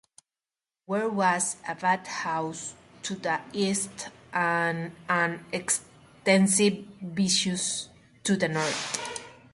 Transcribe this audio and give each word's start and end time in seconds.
There 0.87 1.09
was 1.09 1.57
a 1.67 1.75
bath-house 1.75 2.73
to 3.03 3.13
the 3.13 3.39
east 3.53 4.09
and 4.33 4.95
an 5.07 5.45
extensive 5.51 6.85
vicus 7.03 7.87
to 8.23 8.35
the 8.35 8.47
north. 8.47 9.21